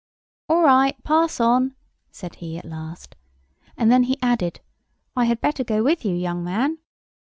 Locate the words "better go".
5.41-5.83